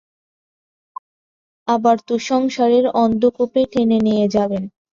[1.67, 4.63] আবার তো সংসারের অন্ধকূপে টেনে নিয়ে যাবেন।